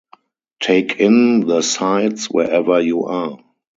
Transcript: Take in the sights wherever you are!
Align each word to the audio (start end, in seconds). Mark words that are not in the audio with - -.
Take 0.59 0.99
in 0.99 1.41
the 1.41 1.61
sights 1.61 2.25
wherever 2.25 2.81
you 2.81 3.05
are! 3.05 3.37